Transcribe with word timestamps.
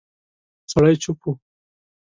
سړی 0.71 0.95
چوپ 1.03 1.19
و. 1.29 1.29